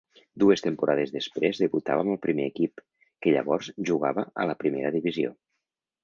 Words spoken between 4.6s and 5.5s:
Primera divisió.